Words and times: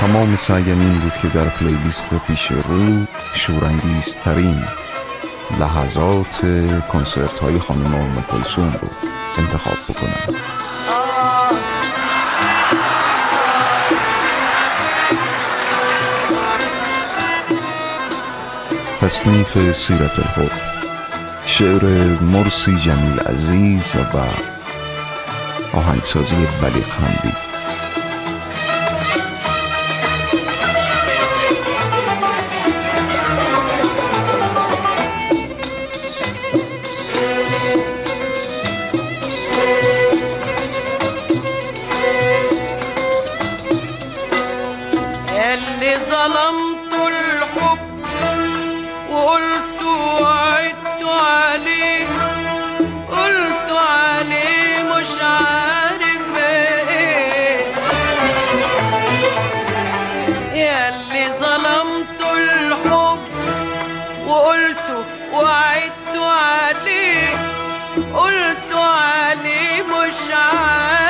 تمام 0.00 0.36
سعیم 0.36 0.80
این 0.80 0.98
بود 1.00 1.12
که 1.22 1.28
در 1.28 1.44
پلیلیست 1.44 2.14
پیش 2.26 2.50
رو 2.50 3.06
شورانگیزترین 3.34 4.64
لحظات 5.60 6.40
کنسرت 6.92 7.38
های 7.38 7.58
خانم 7.58 7.94
آمه 7.94 8.22
کلسوم 8.22 8.78
رو 8.82 8.88
انتخاب 9.38 9.76
بکنم. 9.88 10.38
تصنیف 19.00 19.72
سیرت 19.72 20.18
الحب 20.18 20.50
شعر 21.46 21.84
مرسی 22.20 22.76
جمیل 22.76 23.20
عزیز 23.20 23.94
و 24.14 24.18
آهنگسازی 25.76 26.34
بلیق 26.62 26.94
اللي 26.98 27.47
وقلت 64.28 65.04
وعدت 65.32 66.16
عليه 66.16 67.36
قلت 68.14 68.72
عليه 68.74 69.82
مش 69.82 70.30
عارف 70.30 71.07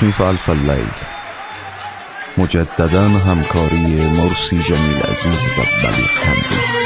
تصنیف 0.00 0.20
الف 0.20 0.48
اللیل. 0.48 0.90
مجددا 2.38 3.08
همکاری 3.08 4.08
مرسی 4.08 4.58
جمیل 4.58 5.02
عزیز 5.02 5.46
و 5.46 5.62
بلیغ 5.82 6.18
همدی 6.22 6.79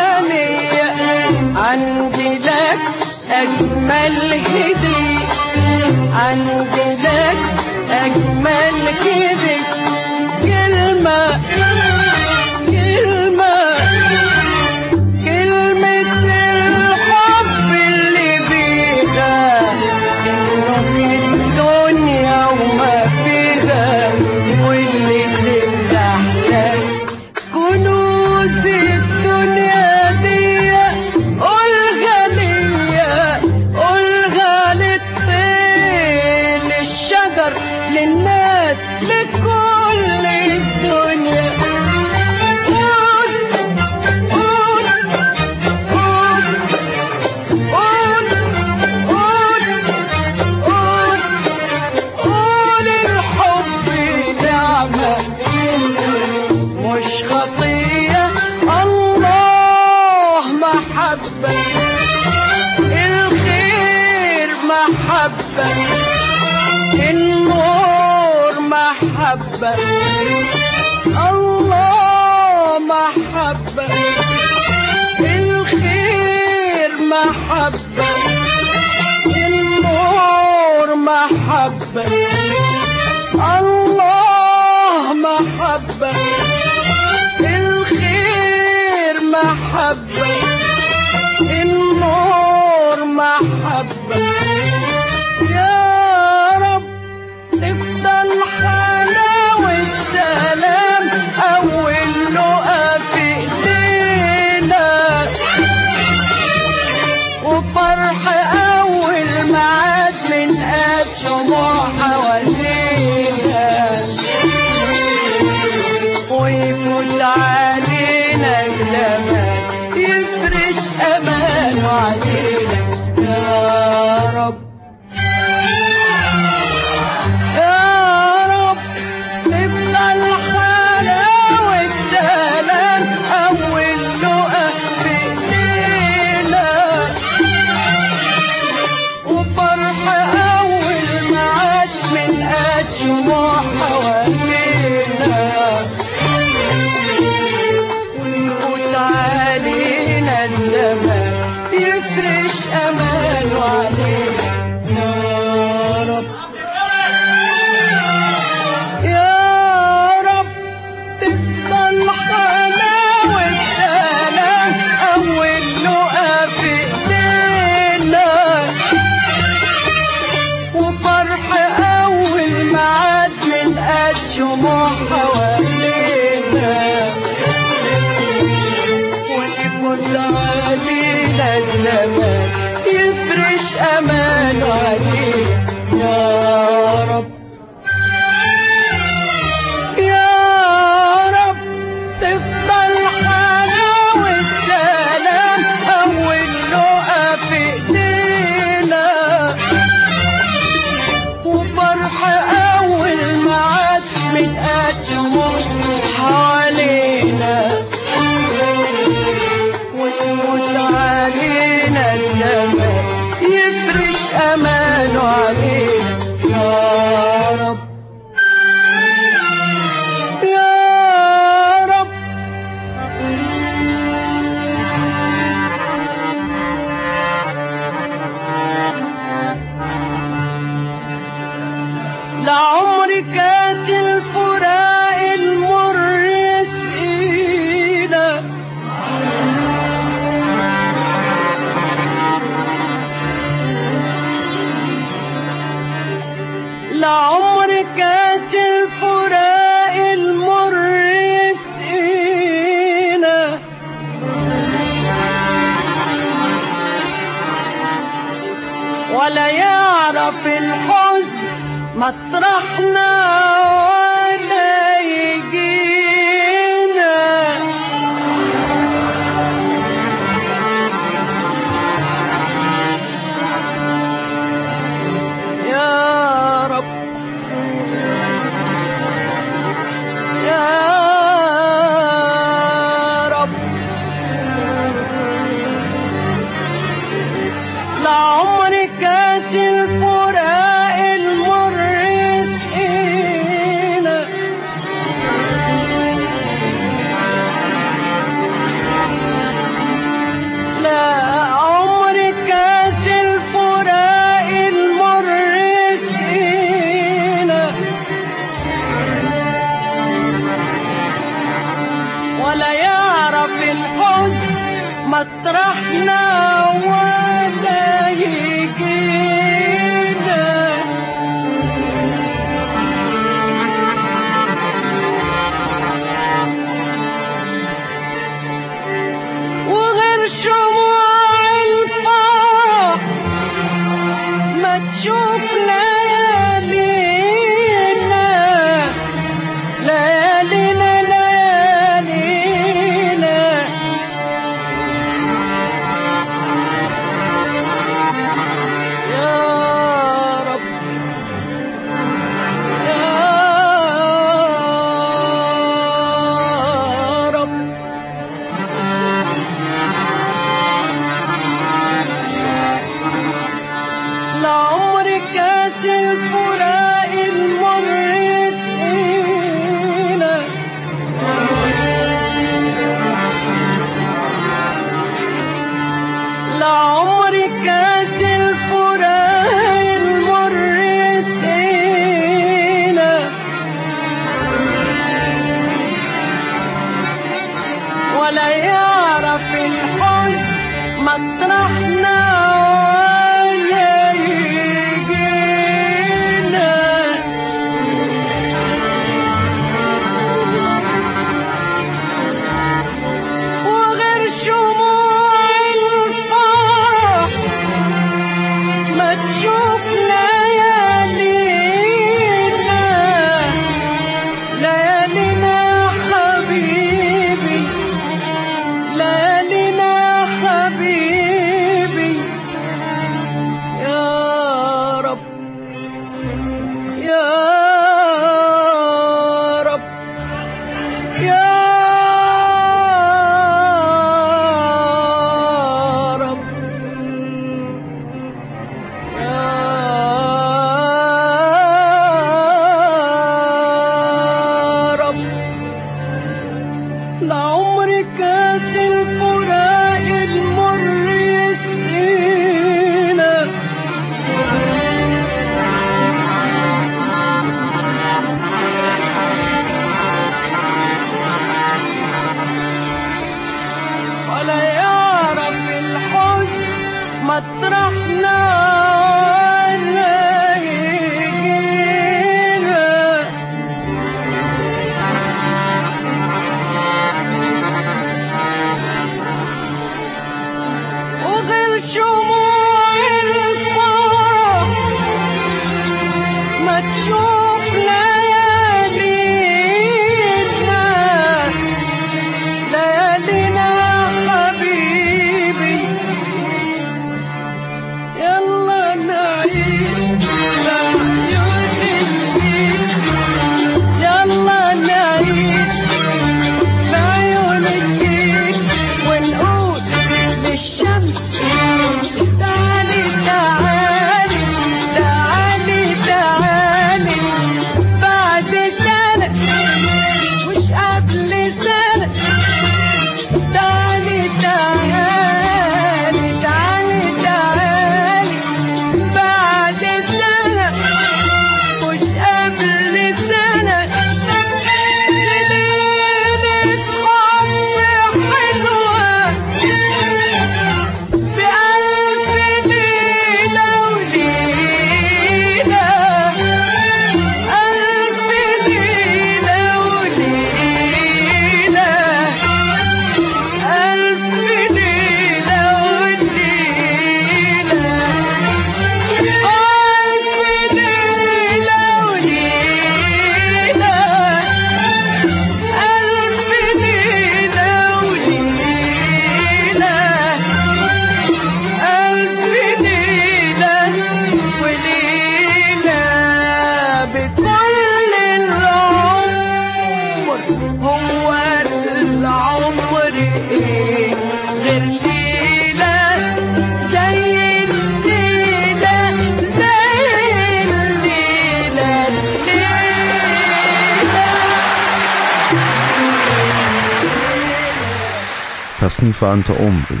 تصنیف 598.80 599.22
انت 599.22 599.50
عمری. 599.50 600.00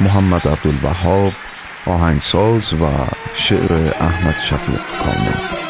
محمد 0.00 0.48
عبدالوهاب 0.48 1.32
آهنگساز 1.86 2.72
و 2.72 2.86
شعر 3.34 3.72
احمد 4.00 4.36
شفیق 4.44 4.82
کامل. 5.04 5.67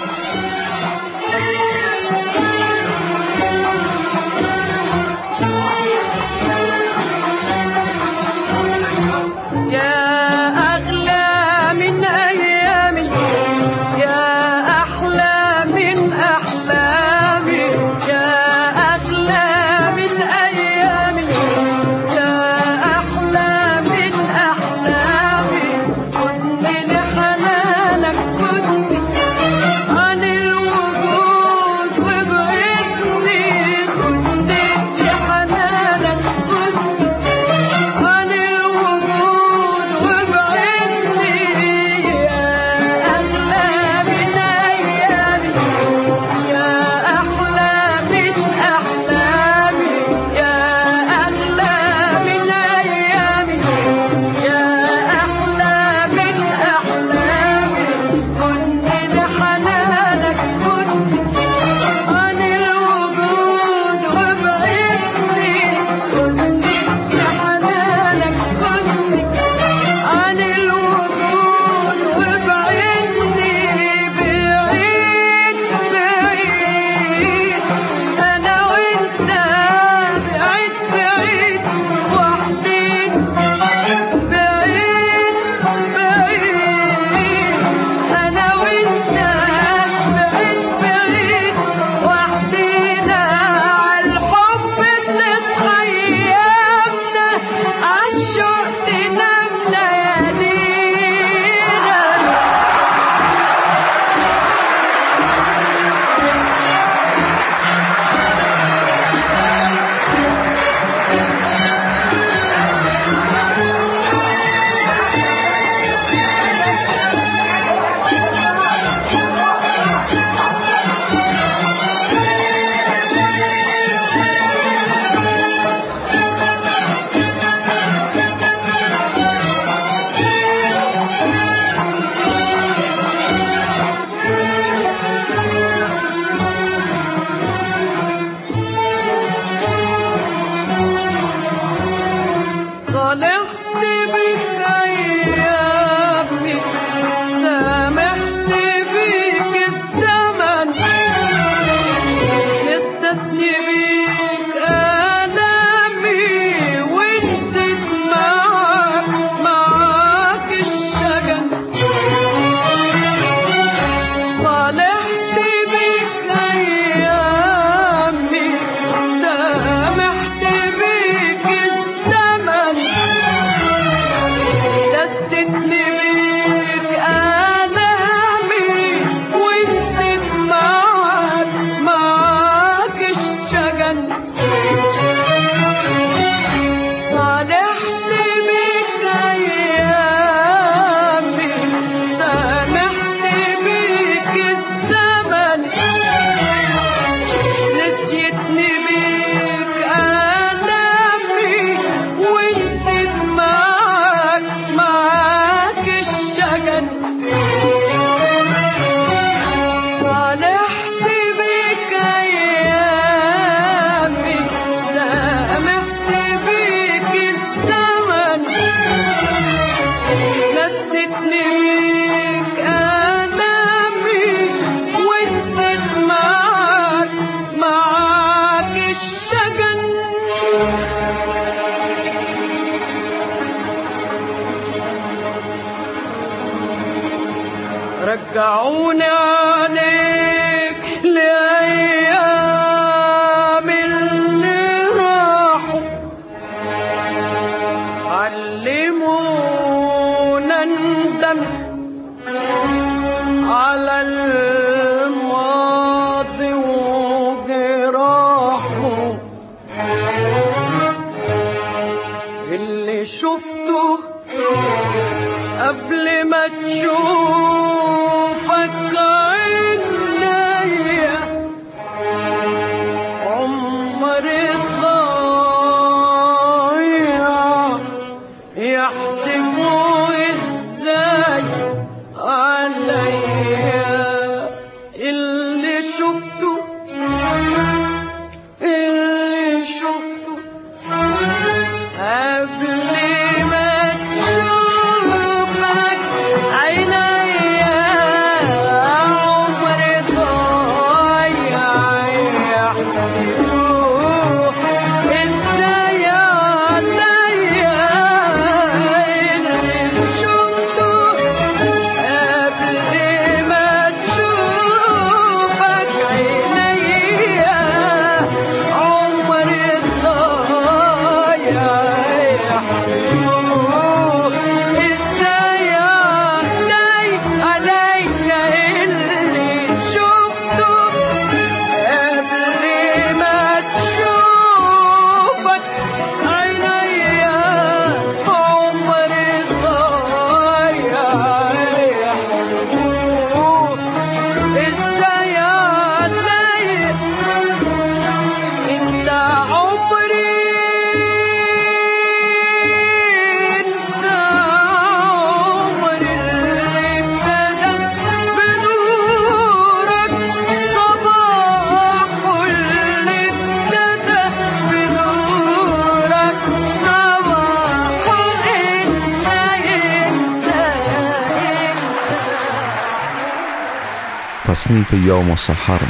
تصنیف 374.48 374.92
یا 374.92 375.22
مسحر 375.22 375.80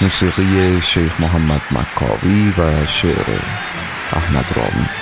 موسیقی 0.00 0.80
شیخ 0.80 1.20
محمد 1.20 1.60
مکاوی 1.70 2.48
و 2.48 2.86
شعر 2.86 3.26
احمد 4.12 4.44
رامی 4.56 5.01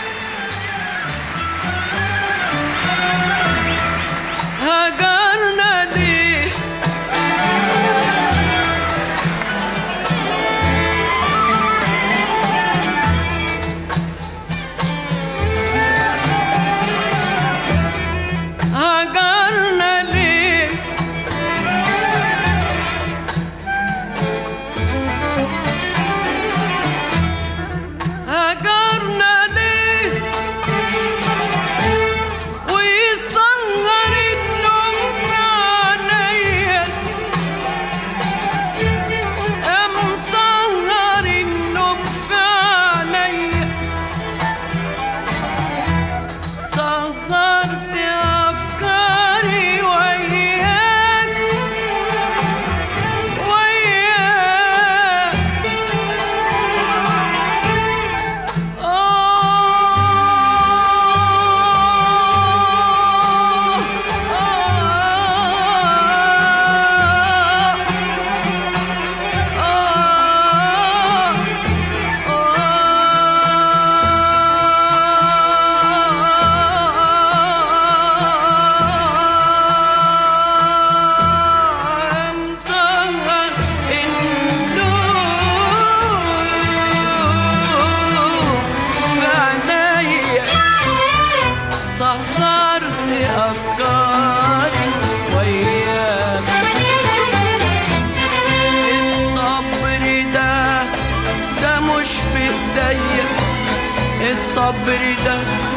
I'll 104.63 104.73
be 104.85 105.17
there. 105.25 105.70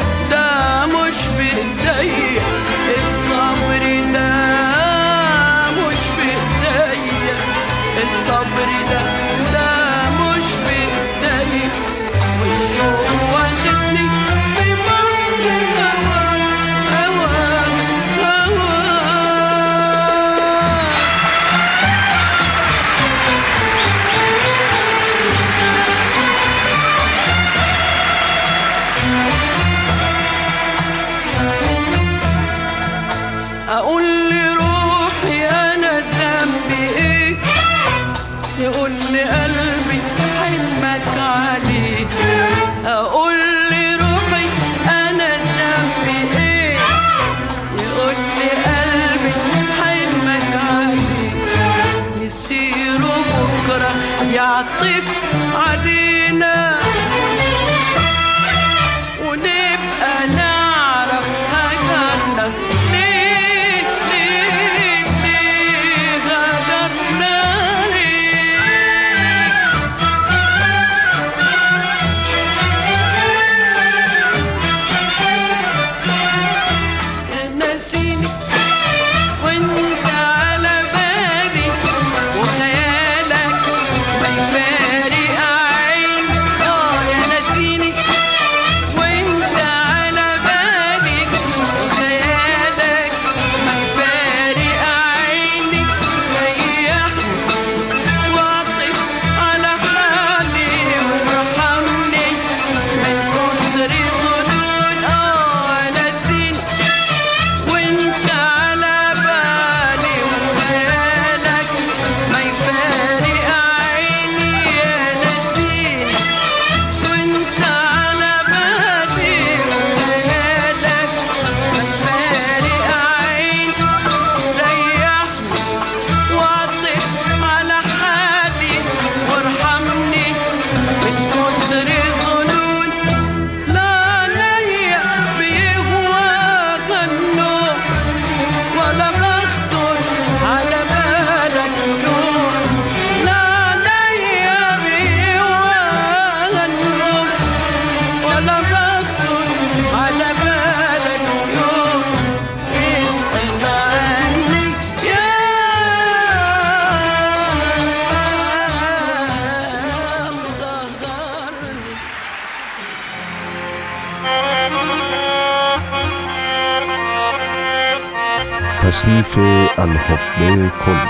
به 170.38 170.72
کل. 170.86 171.06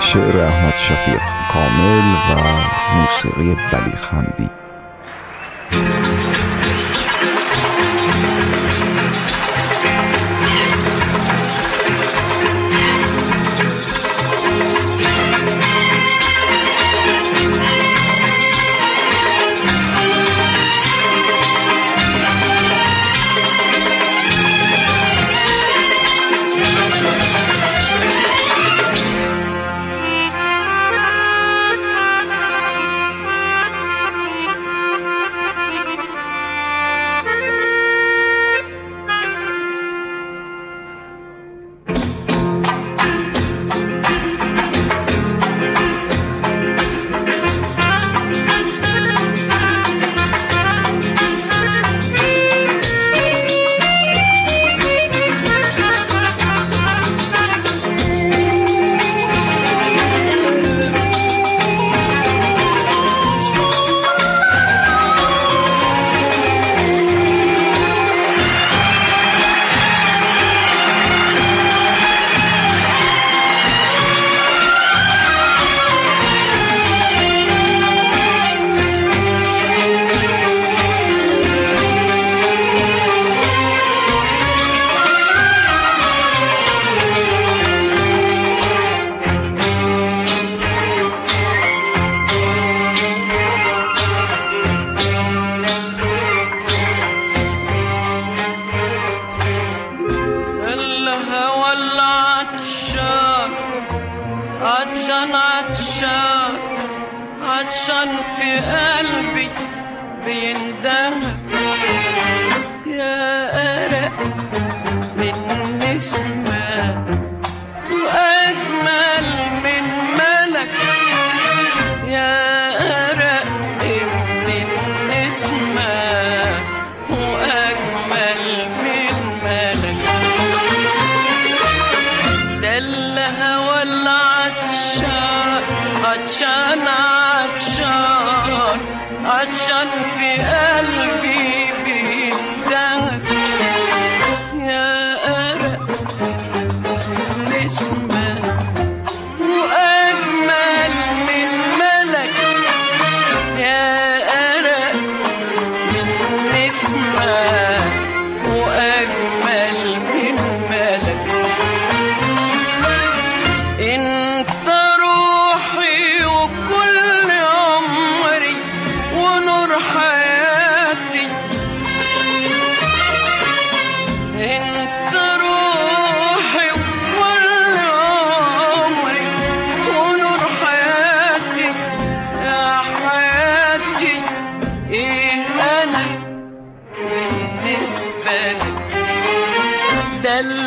شعر 0.00 0.40
احمد 0.40 0.74
شفیق 0.76 1.22
کامل 1.52 2.14
و 2.30 2.40
موسیقی 2.94 3.56
بلیخ 3.72 4.14
حمدی 4.14 4.59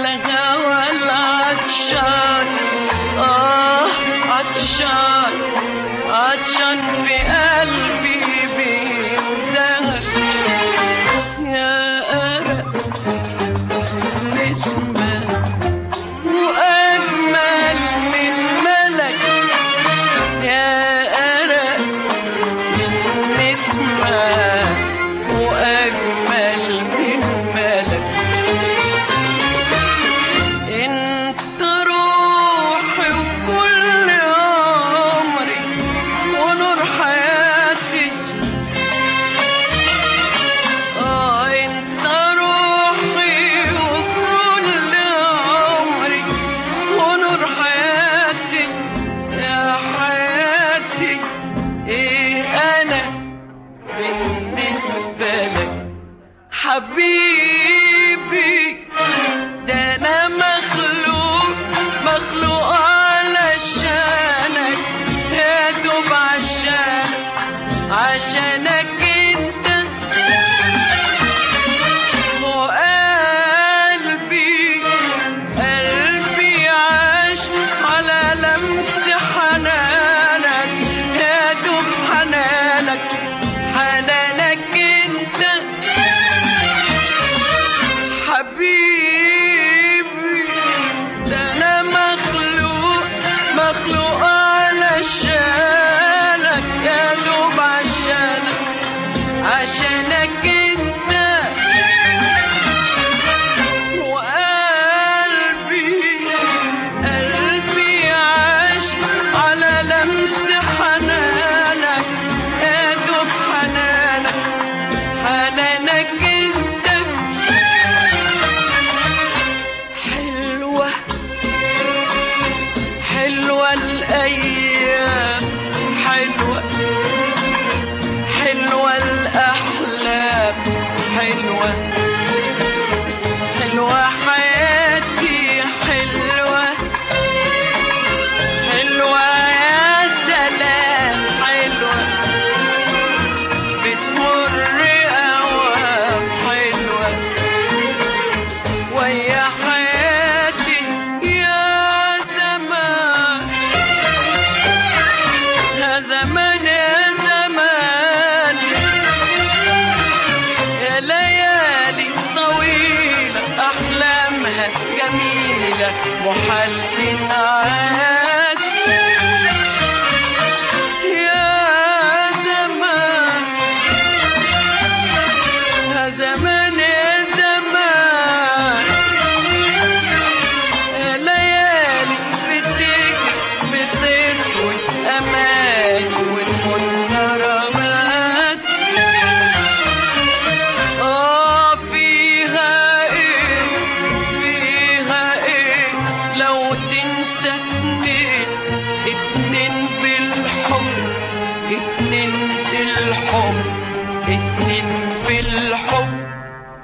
ده 0.01 0.15
الهوى 0.15 0.91
العطشان 0.91 2.47
آه 3.17 3.87
عطشان. 4.29 5.33
عطشان 6.09 7.03
في 7.03 7.15
قلبي. 7.17 8.02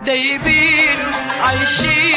مدايبين 0.10 1.00
عايشين. 1.42 2.09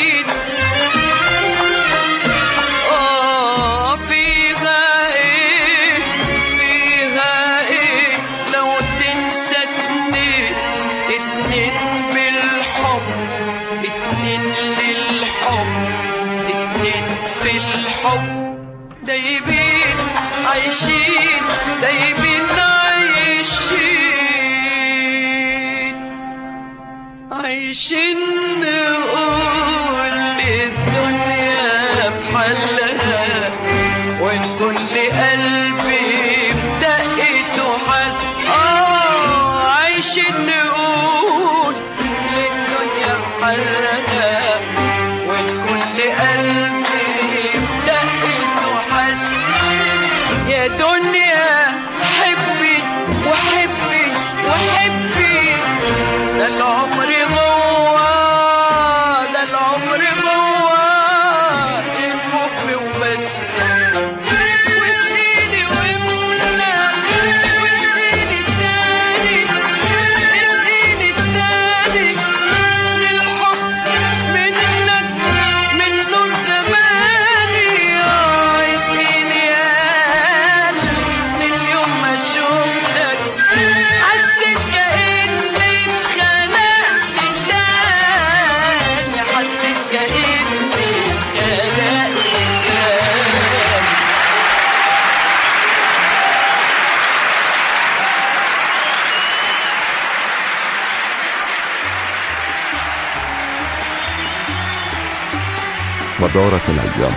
و 106.42 106.50
دارت 106.50 106.68
الایام. 106.68 107.12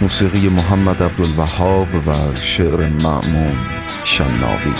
موسیقی 0.00 0.48
محمد 0.48 1.02
عبدالوهاب 1.02 1.88
و 1.94 2.36
شعر 2.40 2.88
معمون 2.88 3.58
شناوی. 4.04 4.72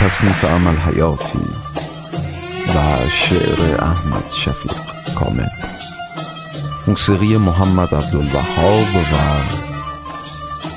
تصنیف 0.00 0.44
عمل 0.44 0.76
حیاتی 0.76 1.38
و 2.68 2.98
شعر 3.10 3.84
احمد 3.84 4.30
شفیق 4.30 4.76
کامل. 5.14 5.48
موسیقی 6.86 7.36
محمد 7.36 7.94
عبدالوهاب 7.94 8.94
و 8.94 9.14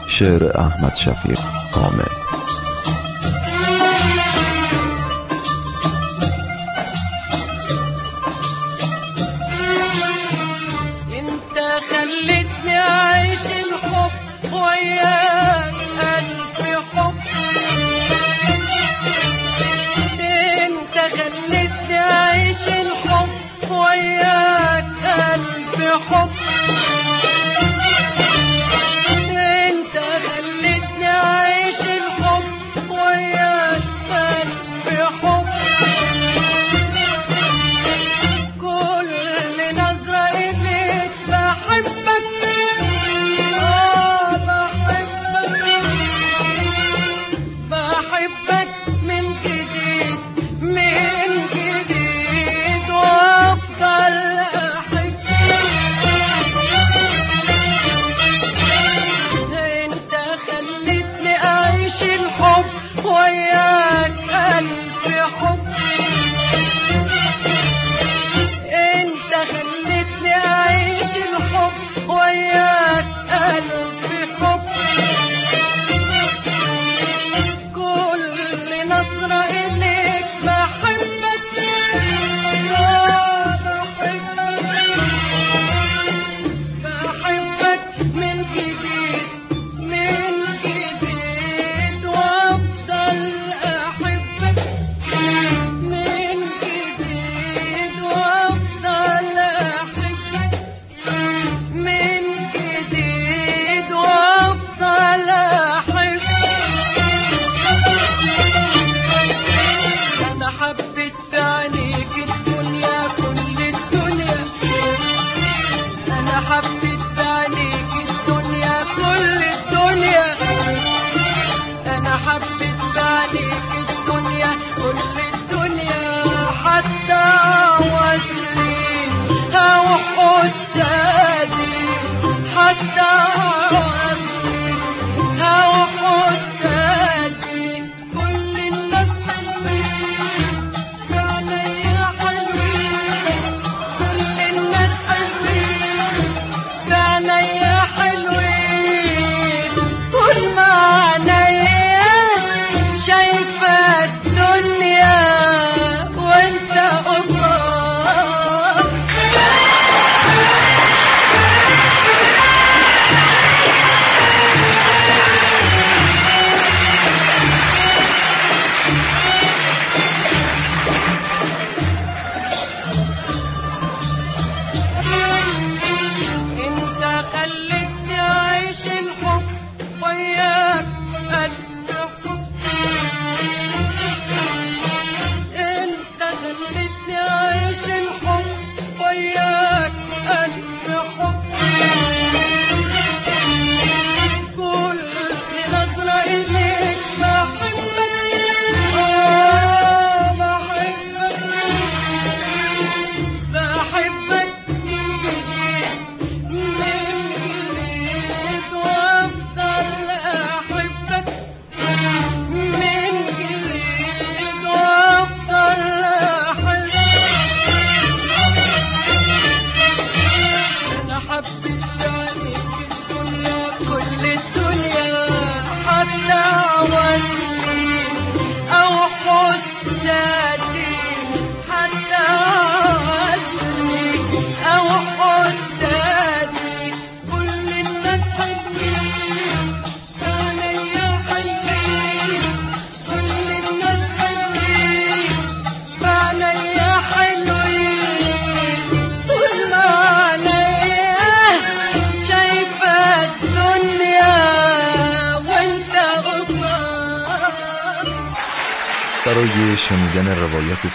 شعر 0.10 0.58
احمد 0.58 0.96
شفیق 0.96 1.40
کامل. 1.72 2.23